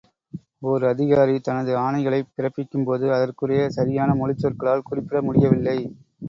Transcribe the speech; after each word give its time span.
ஓர் 0.61 0.83
அதிகாரி 0.85 1.35
தனது 1.39 1.71
ஆணைகளைப் 1.77 2.31
பிறப்பிக்கும்போது 2.35 3.05
அதற்குரிய 3.11 3.69
சரியான 3.69 4.15
மொழிச் 4.15 4.43
சொற்களால் 4.43 4.87
குறிப்பிட 4.89 5.21
முடியவில்லை. 5.21 5.79